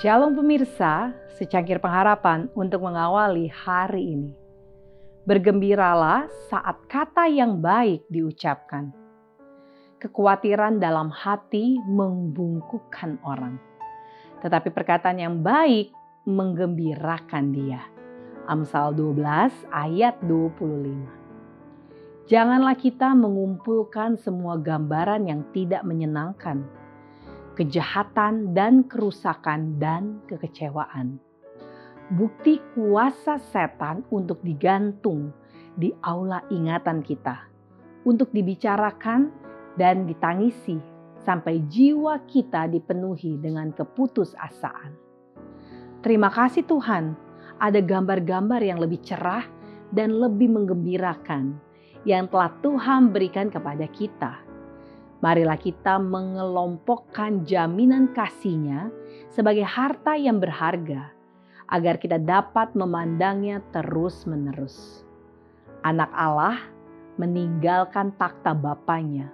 [0.00, 4.32] Shalom pemirsa, secangkir pengharapan untuk mengawali hari ini.
[5.28, 8.96] Bergembiralah saat kata yang baik diucapkan.
[10.00, 13.60] Kekhawatiran dalam hati membungkukkan orang.
[14.40, 15.92] Tetapi perkataan yang baik
[16.24, 17.84] menggembirakan dia.
[18.48, 19.20] Amsal 12
[19.68, 22.24] ayat 25.
[22.24, 26.79] Janganlah kita mengumpulkan semua gambaran yang tidak menyenangkan
[27.60, 31.20] kejahatan dan kerusakan dan kekecewaan.
[32.08, 35.28] Bukti kuasa setan untuk digantung
[35.76, 37.52] di aula ingatan kita,
[38.08, 39.28] untuk dibicarakan
[39.76, 40.80] dan ditangisi
[41.20, 44.96] sampai jiwa kita dipenuhi dengan keputusasaan.
[46.00, 47.12] Terima kasih Tuhan,
[47.60, 49.44] ada gambar-gambar yang lebih cerah
[49.92, 51.60] dan lebih menggembirakan
[52.08, 54.49] yang telah Tuhan berikan kepada kita
[55.20, 58.88] Marilah kita mengelompokkan jaminan kasihnya
[59.28, 61.12] sebagai harta yang berharga
[61.68, 65.04] agar kita dapat memandangnya terus-menerus.
[65.84, 66.56] Anak Allah
[67.20, 69.28] meninggalkan takhta bapaknya,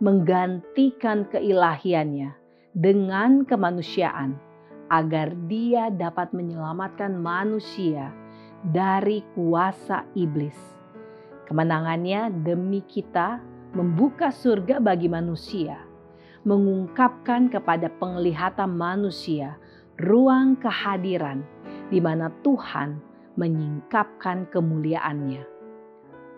[0.00, 2.32] menggantikan keilahiannya
[2.72, 4.40] dengan kemanusiaan
[4.88, 8.08] agar dia dapat menyelamatkan manusia
[8.64, 10.56] dari kuasa iblis.
[11.44, 13.38] Kemenangannya demi kita
[13.76, 15.76] membuka surga bagi manusia,
[16.48, 19.60] mengungkapkan kepada penglihatan manusia
[20.00, 21.44] ruang kehadiran
[21.92, 22.96] di mana Tuhan
[23.36, 25.44] menyingkapkan kemuliaannya.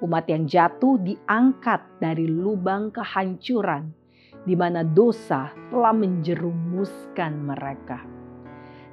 [0.02, 3.94] Umat yang jatuh diangkat dari lubang kehancuran
[4.42, 8.02] di mana dosa telah menjerumuskan mereka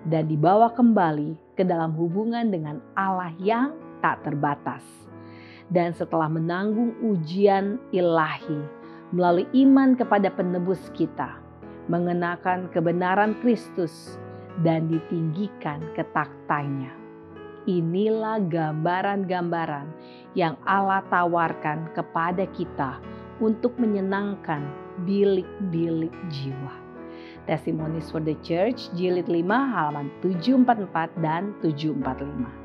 [0.05, 5.04] dan dibawa kembali ke dalam hubungan dengan Allah yang tak terbatas
[5.73, 8.61] dan setelah menanggung ujian ilahi
[9.13, 11.37] melalui iman kepada penebus kita,
[11.87, 14.17] mengenakan kebenaran Kristus
[14.65, 16.93] dan ditinggikan ke taktanya.
[17.65, 19.89] Inilah gambaran-gambaran
[20.37, 23.01] yang Allah tawarkan kepada kita
[23.41, 24.61] untuk menyenangkan
[25.03, 26.73] bilik-bilik jiwa.
[27.49, 32.64] Testimonies for the Church jilid 5 halaman 744 dan 745.